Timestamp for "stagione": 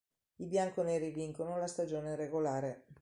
1.67-2.15